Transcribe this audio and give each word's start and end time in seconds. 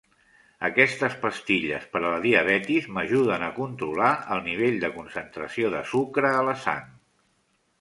Aquestes 0.67 1.17
pastilles 1.25 1.83
per 1.91 1.99
a 2.01 2.05
la 2.13 2.21
diabetis 2.23 2.87
m'ajuden 2.95 3.45
a 3.49 3.51
controlar 3.59 4.09
el 4.37 4.41
nivell 4.49 4.81
de 4.87 4.91
concentració 4.97 5.71
de 5.77 5.87
sucre 5.95 6.33
a 6.41 6.41
la 6.49 6.57
sang. 6.67 6.91